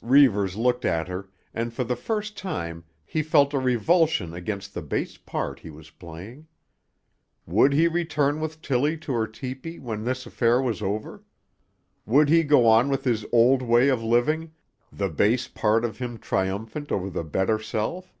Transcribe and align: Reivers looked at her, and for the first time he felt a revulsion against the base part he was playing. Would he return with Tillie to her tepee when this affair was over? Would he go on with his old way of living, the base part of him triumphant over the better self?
Reivers 0.00 0.56
looked 0.56 0.86
at 0.86 1.08
her, 1.08 1.28
and 1.52 1.70
for 1.70 1.84
the 1.84 1.94
first 1.94 2.38
time 2.38 2.84
he 3.04 3.22
felt 3.22 3.52
a 3.52 3.58
revulsion 3.58 4.32
against 4.32 4.72
the 4.72 4.80
base 4.80 5.18
part 5.18 5.58
he 5.60 5.68
was 5.68 5.90
playing. 5.90 6.46
Would 7.44 7.74
he 7.74 7.86
return 7.86 8.40
with 8.40 8.62
Tillie 8.62 8.96
to 9.02 9.12
her 9.12 9.26
tepee 9.26 9.78
when 9.78 10.02
this 10.04 10.24
affair 10.24 10.62
was 10.62 10.80
over? 10.80 11.22
Would 12.06 12.30
he 12.30 12.44
go 12.44 12.66
on 12.66 12.88
with 12.88 13.04
his 13.04 13.26
old 13.30 13.60
way 13.60 13.88
of 13.90 14.02
living, 14.02 14.54
the 14.90 15.10
base 15.10 15.48
part 15.48 15.84
of 15.84 15.98
him 15.98 16.16
triumphant 16.16 16.90
over 16.90 17.10
the 17.10 17.22
better 17.22 17.58
self? 17.58 18.16